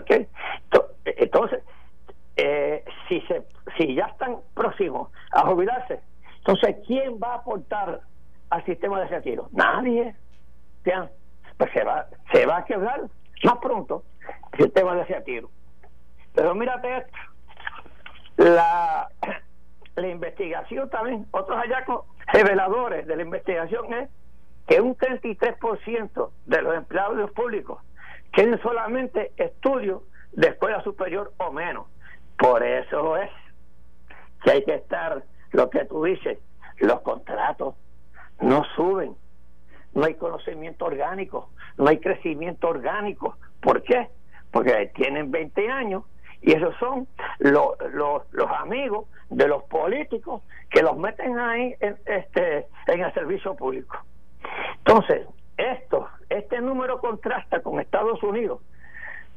[0.00, 0.28] ¿Okay?
[1.04, 1.62] Entonces,
[2.36, 3.42] eh, si, se,
[3.76, 6.00] si ya están próximos a jubilarse,
[6.46, 8.02] entonces, ¿quién va a aportar
[8.50, 9.48] al sistema de retiro?
[9.50, 10.14] Nadie.
[11.58, 13.00] Pues se va, se va a quebrar
[13.42, 14.04] más pronto
[14.52, 15.50] el sistema de retiro.
[16.34, 17.18] Pero mírate esto.
[18.36, 19.08] La,
[19.96, 24.10] la investigación también, otros hallazgos reveladores de la investigación es
[24.68, 27.82] que un 33% de los empleados públicos
[28.34, 31.86] tienen solamente estudios de escuela superior o menos.
[32.38, 33.30] Por eso es
[34.44, 36.38] que hay que estar, lo que tú dices,
[36.78, 37.74] los contratos
[38.40, 39.16] no suben,
[39.94, 43.36] no hay conocimiento orgánico, no hay crecimiento orgánico.
[43.60, 44.08] ¿Por qué?
[44.50, 46.04] Porque tienen 20 años
[46.42, 52.66] y esos son los, los, amigos de los políticos que los meten ahí en, este,
[52.86, 53.96] en el servicio público.
[54.78, 58.60] Entonces, esto, este número contrasta con Estados Unidos,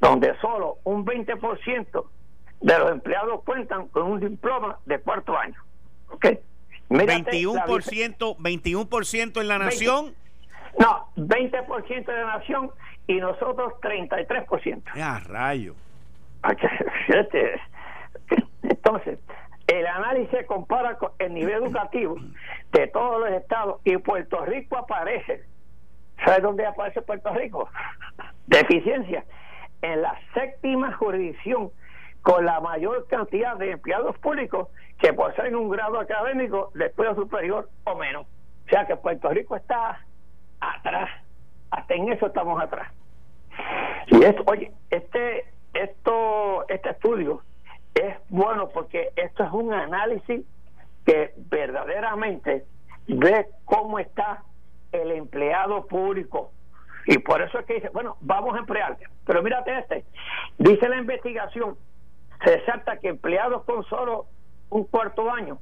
[0.02, 2.06] donde solo un 20%
[2.62, 5.60] de los empleados cuentan con un diploma de cuarto año.
[6.20, 6.40] ¿Ok?
[6.90, 10.16] 21%, 21% en la nación.
[10.80, 12.72] no, 20% de la nación
[13.08, 14.84] y nosotros 33%.
[14.96, 15.76] Ya, rayo.
[18.64, 19.20] Entonces,
[19.68, 22.16] el análisis compara con el nivel educativo
[22.72, 25.44] de todos los estados y Puerto Rico aparece.
[26.26, 27.70] ¿Sabes dónde aparece Puerto Rico?
[28.48, 29.24] Deficiencia.
[29.82, 31.72] En la séptima jurisdicción
[32.22, 34.68] con la mayor cantidad de empleados públicos
[35.00, 38.28] que poseen un grado académico de superior o menos.
[38.66, 40.06] O sea que Puerto Rico está
[40.60, 41.10] atrás.
[41.72, 42.92] Hasta en eso estamos atrás.
[44.08, 47.42] Y esto, oye, este esto este estudio
[47.94, 50.46] es bueno porque esto es un análisis
[51.06, 52.66] que verdaderamente
[53.08, 54.44] ve cómo está
[54.92, 56.52] el empleado público
[57.06, 59.06] y por eso es que dice, bueno, vamos a emplearte.
[59.26, 60.06] Pero mírate este,
[60.60, 61.76] dice la investigación,
[62.44, 64.28] se resalta que empleados con solo
[64.70, 65.60] un cuarto año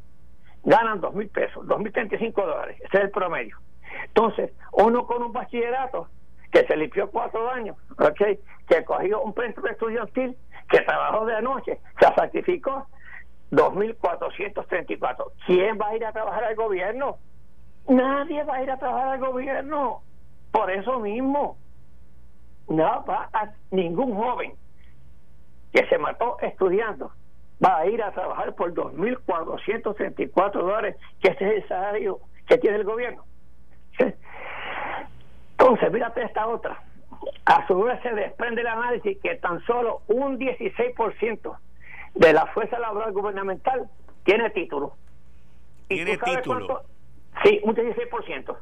[0.64, 3.58] ganan dos mil pesos, dos mil treinta y cinco dólares, ese es el promedio.
[4.06, 6.10] Entonces, uno con un bachillerato
[6.52, 8.40] que se limpió cuatro años, ¿okay?
[8.68, 10.38] que cogió un préstamo estudiantil,
[10.70, 12.88] que trabajó de noche, se sacrificó
[13.52, 15.32] 2.434.
[15.46, 17.18] ¿Quién va a ir a trabajar al gobierno?
[17.88, 20.02] Nadie va a ir a trabajar al gobierno.
[20.52, 21.58] Por eso mismo,
[22.68, 24.54] no va a ningún joven
[25.74, 27.12] que se mató estudiando
[27.64, 32.78] va a ir a trabajar por 2.434 dólares, que ese es el salario que tiene
[32.78, 33.24] el gobierno.
[35.60, 36.84] Entonces, mírate esta otra.
[37.46, 41.58] A su vez se desprende el análisis que tan solo un 16%
[42.14, 43.90] de la fuerza laboral gubernamental
[44.24, 44.94] tiene título.
[45.88, 46.84] ¿Tiene título?
[47.44, 48.58] Sí, un 16%.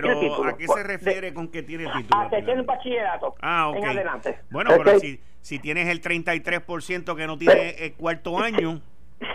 [0.00, 2.20] Pero ¿a qué se refiere con que tiene título?
[2.20, 3.36] A que tiene un bachillerato.
[3.40, 4.40] Ah, En adelante.
[4.50, 8.80] Bueno, pero si, si tienes el 33% que no tiene el cuarto año.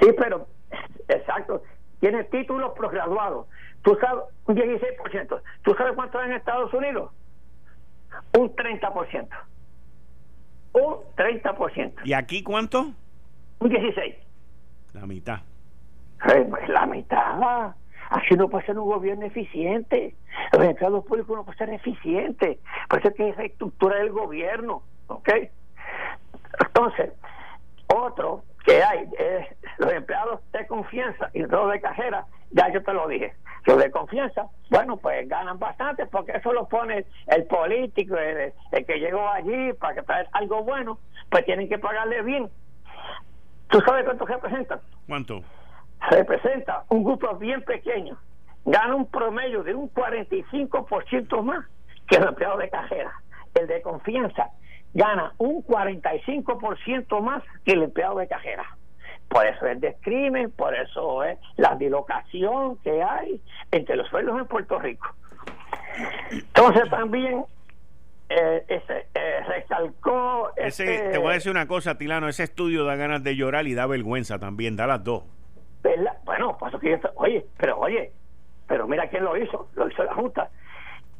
[0.01, 0.47] Sí, pero,
[1.07, 1.63] exacto.
[2.01, 3.47] Tiene títulos posgraduados.
[3.83, 5.41] Tú sabes, un 16%.
[5.61, 7.11] ¿Tú sabes cuánto hay en Estados Unidos?
[8.37, 9.27] Un 30%.
[10.73, 11.93] Un 30%.
[12.03, 12.91] ¿Y aquí cuánto?
[13.59, 14.15] Un 16%.
[14.93, 15.39] La mitad.
[16.21, 17.73] Pues la mitad.
[18.09, 20.15] Así no puede ser un gobierno eficiente.
[20.51, 22.57] Los empleados públicos no pueden ser eficientes.
[22.89, 24.81] Por eso es que es estructura del gobierno.
[25.07, 25.29] ¿Ok?
[26.59, 27.11] Entonces,
[27.87, 32.93] otro que hay es los empleados de confianza y los de cajera, ya yo te
[32.93, 33.33] lo dije.
[33.65, 38.53] Los de confianza, bueno, pues ganan bastante porque eso lo pone el político, el,
[38.85, 42.49] que llegó allí para que traer algo bueno, pues tienen que pagarle bien.
[43.69, 44.79] ¿Tú sabes cuánto representan?
[45.07, 45.43] ¿Cuánto?
[46.09, 48.17] Representa un grupo bien pequeño.
[48.65, 51.65] Gana un promedio de un 45% más
[52.07, 53.13] que el empleado de cajera.
[53.53, 54.49] El de confianza
[54.93, 58.65] gana un 45% más que el empleado de cajera.
[59.27, 63.39] Por eso es descrimen, por eso es la dilocación que hay
[63.71, 65.07] entre los sueldos en Puerto Rico.
[66.31, 67.45] Entonces también
[68.29, 70.51] eh, ese, eh, recalcó...
[70.55, 73.75] Ese, te voy a decir una cosa, Tilano, ese estudio da ganas de llorar y
[73.75, 75.23] da vergüenza también, da las dos.
[76.25, 78.11] Bueno, pues que oye, pero oye,
[78.67, 80.49] pero mira quién lo hizo, lo hizo la Junta.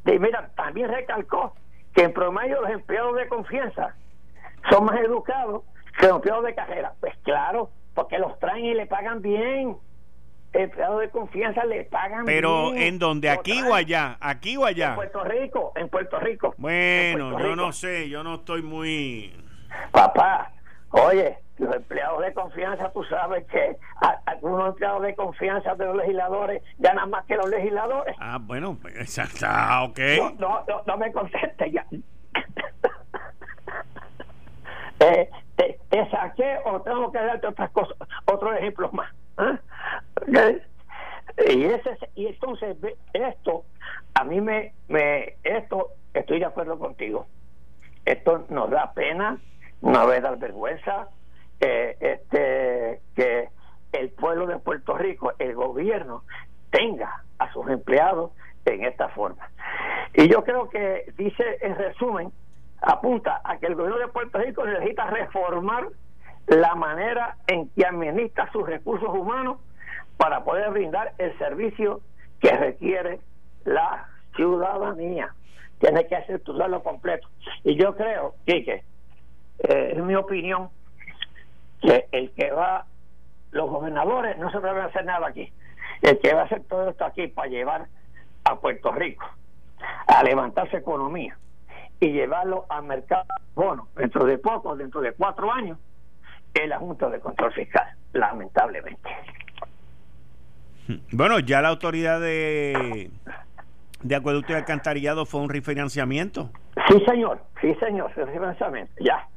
[0.06, 1.54] Y mira, también recalcó
[1.94, 3.94] que en promedio los empleados de confianza
[4.70, 5.62] son más educados
[5.98, 6.92] que los empleados de carrera.
[7.00, 9.76] Pues claro, porque los traen y le pagan bien.
[10.52, 14.90] Empleados de confianza le pagan Pero en donde, aquí o allá, aquí o allá.
[14.90, 16.54] En Puerto Rico, en Puerto Rico.
[16.58, 19.32] Bueno, yo no sé, yo no estoy muy.
[19.92, 20.52] Papá,
[20.90, 23.76] Oye, los empleados de confianza, tú sabes que
[24.26, 28.16] algunos empleados de confianza de los legisladores ganan más que los legisladores.
[28.18, 29.98] Ah, bueno, exacto, ah, ok.
[30.38, 31.86] No, no, no, me contestes ya.
[35.00, 39.12] eh, te, saqué o tengo que darte otras cosas, otros ejemplos más.
[39.36, 39.58] ¿ah?
[41.48, 42.76] Y, ese, y entonces
[43.12, 43.64] esto,
[44.14, 47.26] a mí me, me, esto, estoy de acuerdo contigo.
[48.04, 49.38] Esto nos da pena,
[50.00, 51.08] no debe dar vergüenza,
[51.60, 53.48] eh, este, que
[53.92, 56.22] el pueblo de Puerto Rico, el gobierno,
[56.70, 58.30] tenga a sus empleados
[58.64, 59.50] en esta forma.
[60.14, 62.32] Y yo creo que dice en resumen,
[62.80, 65.88] apunta a que el gobierno de Puerto Rico necesita reformar
[66.46, 69.58] la manera en que administra sus recursos humanos
[70.16, 72.00] para poder brindar el servicio
[72.40, 73.20] que requiere
[73.64, 75.34] la ciudadanía.
[75.78, 77.28] Tiene que hacer lo completo.
[77.64, 78.82] Y yo creo, Quique,
[79.62, 80.68] eh, es mi opinión,
[81.80, 82.86] que el que va,
[83.50, 85.52] los gobernadores no se van a hacer nada aquí.
[86.02, 87.86] El que va a hacer todo esto aquí para llevar
[88.44, 89.26] a Puerto Rico
[90.06, 91.36] a levantar su economía
[92.00, 95.78] y llevarlo al mercado bueno dentro de poco, dentro de cuatro años,
[96.54, 99.10] es la Junta de Control Fiscal, lamentablemente.
[101.12, 103.10] Bueno, ya la autoridad de,
[104.02, 106.50] de acueducto y alcantarillado fue un refinanciamiento.
[106.88, 109.28] Sí, señor, sí, señor, refinanciamiento, ya.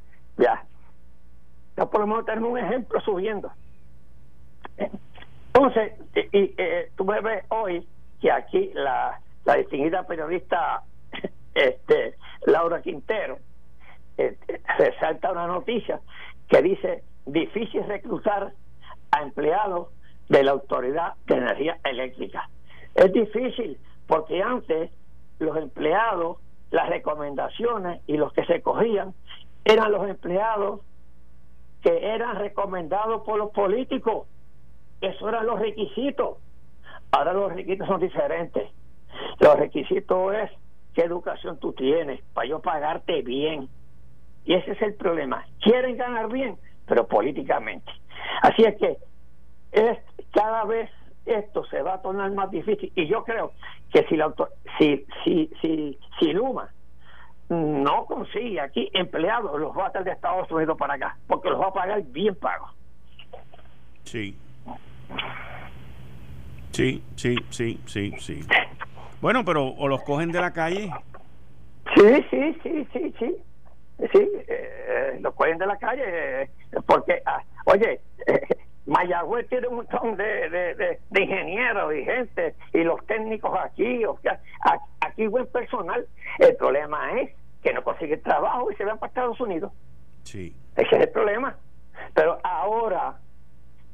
[1.94, 3.52] Por lo menos tenemos un ejemplo subiendo.
[4.76, 5.92] Entonces,
[6.32, 7.86] y, eh, tú me ves hoy
[8.20, 9.20] que aquí la,
[9.56, 10.82] distinguida periodista
[11.54, 12.16] este,
[12.46, 13.38] Laura Quintero
[14.18, 14.36] eh,
[14.76, 16.00] resalta una noticia
[16.48, 18.50] que dice difícil reclutar
[19.12, 19.86] a empleados
[20.28, 22.50] de la Autoridad de Energía Eléctrica.
[22.96, 23.78] Es difícil
[24.08, 24.90] porque antes
[25.38, 26.38] los empleados,
[26.72, 29.14] las recomendaciones y los que se cogían
[29.64, 30.80] eran los empleados
[31.84, 34.26] que eran recomendados por los políticos.
[35.02, 36.38] Esos eran los requisitos.
[37.12, 38.70] Ahora los requisitos son diferentes.
[39.38, 40.50] Los requisitos es
[40.94, 43.68] qué educación tú tienes para yo pagarte bien.
[44.46, 45.44] Y ese es el problema.
[45.60, 46.56] Quieren ganar bien,
[46.86, 47.92] pero políticamente.
[48.40, 48.96] Así es que
[49.72, 49.98] es
[50.32, 50.90] cada vez
[51.26, 53.52] esto se va a tornar más difícil y yo creo
[53.92, 54.32] que si la
[54.78, 56.70] si si si si Luma
[57.48, 61.60] no consigue aquí empleados los va a traer de Estados Unidos para acá porque los
[61.60, 62.70] va a pagar bien pagos
[64.04, 64.36] sí.
[66.72, 68.40] Sí sí sí sí sí.
[69.20, 70.90] Bueno pero o los cogen de la calle.
[71.94, 73.36] Sí sí sí sí sí.
[74.12, 76.50] Sí eh, los cogen de la calle eh,
[76.86, 78.40] porque ah, oye eh,
[78.86, 84.18] Mayagüez tiene un montón de, de, de, ingenieros y gente, y los técnicos aquí, o
[84.20, 84.84] sea, aquí
[85.16, 86.06] buen personal.
[86.38, 87.30] El problema es
[87.62, 89.72] que no consiguen trabajo y se van para Estados Unidos.
[90.24, 90.54] Sí.
[90.76, 91.56] Ese es el problema.
[92.14, 93.18] Pero ahora,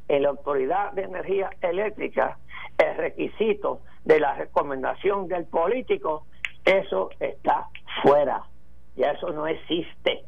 [0.08, 2.38] en la Autoridad de Energía Eléctrica,
[2.78, 6.26] el requisito de la recomendación del político,
[6.64, 7.68] eso está
[8.02, 8.42] fuera.
[8.96, 10.24] Ya eso no existe.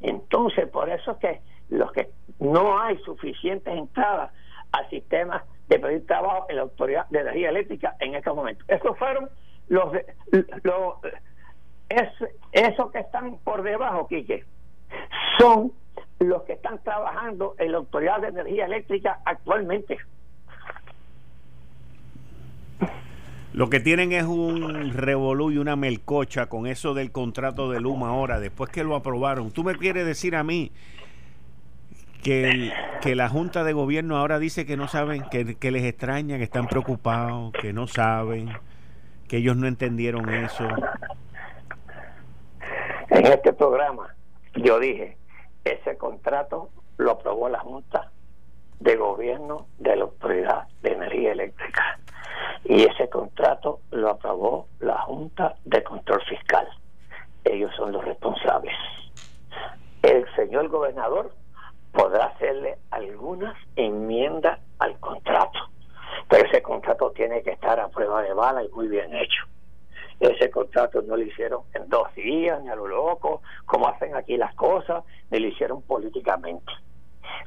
[0.00, 4.32] Entonces, por eso es que los que no hay suficientes entradas
[4.72, 8.68] al sistema de pedir trabajo en la Autoridad de Energía Eléctrica en estos momentos.
[8.68, 9.30] Esos fueron
[9.68, 9.92] los,
[10.62, 10.94] los
[11.88, 12.08] es,
[12.52, 14.44] esos que están por debajo, Quique,
[15.38, 15.72] son
[16.18, 19.98] los que están trabajando en la Autoridad de Energía Eléctrica actualmente.
[23.52, 28.08] Lo que tienen es un revolú y una melcocha con eso del contrato de Luma
[28.08, 29.52] ahora, después que lo aprobaron.
[29.52, 30.72] ¿Tú me quieres decir a mí
[32.24, 36.36] que, que la Junta de Gobierno ahora dice que no saben, que, que les extraña,
[36.36, 38.50] que están preocupados, que no saben,
[39.28, 40.66] que ellos no entendieron eso?
[43.10, 44.14] En este programa
[44.54, 45.16] yo dije,
[45.64, 48.10] ese contrato lo aprobó la Junta
[48.80, 51.98] de Gobierno de la Autoridad de Energía Eléctrica
[52.64, 56.66] y ese contrato lo aprobó la Junta de Control Fiscal.
[57.44, 58.74] Ellos son los responsables.
[60.02, 61.32] El señor gobernador
[61.92, 65.58] podrá hacerle algunas enmiendas al contrato,
[66.28, 69.44] pero ese contrato tiene que estar a prueba de bala y muy bien hecho.
[70.20, 74.36] Ese contrato no lo hicieron en dos días, ni a lo loco, como hacen aquí
[74.36, 76.72] las cosas, ni lo hicieron políticamente.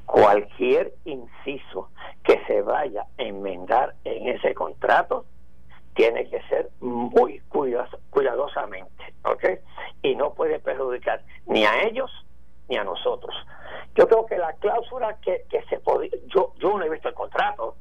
[0.05, 1.89] Cualquier inciso
[2.23, 5.25] que se vaya a enmendar en ese contrato
[5.95, 7.41] tiene que ser muy
[8.11, 9.45] cuidadosamente, ¿ok?
[10.03, 12.11] Y no puede perjudicar ni a ellos
[12.69, 13.35] ni a nosotros.
[13.95, 17.15] Yo creo que la cláusula que, que se podía, yo, yo no he visto el
[17.15, 17.75] contrato,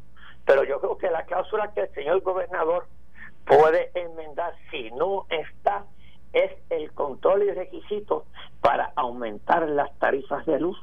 [0.47, 2.86] pero yo creo que la cláusula que el señor gobernador
[3.44, 5.84] puede enmendar si no está
[6.32, 8.26] es el control y requisito
[8.61, 10.78] para aumentar las tarifas de luz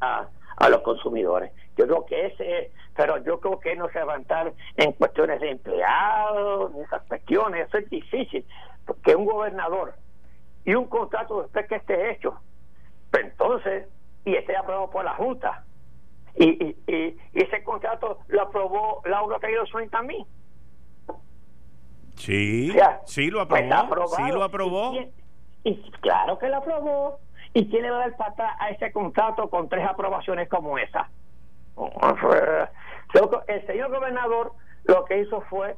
[0.00, 1.52] a, a los consumidores.
[1.76, 6.72] Yo creo que ese, pero yo creo que no se levantar en cuestiones de empleados,
[6.74, 8.44] ni esas cuestiones, eso es difícil,
[8.86, 9.94] porque un gobernador
[10.64, 12.40] y un contrato después que esté hecho,
[13.10, 13.86] pues entonces,
[14.24, 15.64] y esté aprobado por la Junta,
[16.36, 20.26] y, y, ese contrato lo aprobó Laura Taylor Swain también.
[22.24, 22.72] Sí,
[23.04, 24.94] sí lo pues aprobó, sí lo aprobó.
[25.62, 27.18] Y, claro que lo aprobó.
[27.52, 31.10] ¿Y quién le va a dar pata a ese contrato con tres aprobaciones como esa?
[33.46, 34.52] El señor gobernador
[34.84, 35.76] lo que hizo fue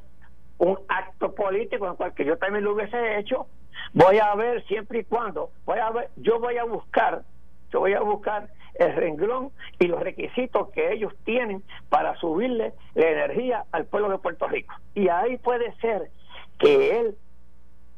[0.57, 3.47] un acto político en el cual que yo también lo hubiese hecho.
[3.93, 7.23] Voy a ver siempre y cuando, voy a ver, yo voy a buscar,
[7.71, 13.09] yo voy a buscar el renglón y los requisitos que ellos tienen para subirle la
[13.09, 14.73] energía al pueblo de Puerto Rico.
[14.95, 16.09] Y ahí puede ser
[16.57, 17.17] que él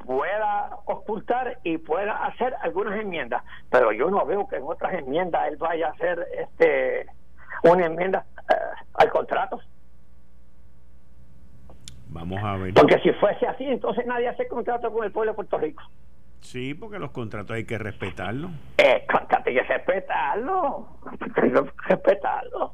[0.05, 5.47] pueda ocultar y pueda hacer algunas enmiendas, pero yo no veo que en otras enmiendas
[5.49, 7.05] él vaya a hacer este
[7.63, 8.55] una enmienda eh,
[8.93, 9.59] al contrato.
[12.07, 12.73] Vamos a ver.
[12.73, 15.83] Porque si fuese así, entonces nadie hace contrato con el pueblo de Puerto Rico.
[16.41, 18.51] Sí, porque los contratos hay que respetarlos.
[18.77, 20.87] Eh, hay que respetarlo.
[21.21, 22.73] Hay que respetarlo.